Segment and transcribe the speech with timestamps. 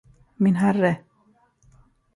[0.41, 0.91] Min herre!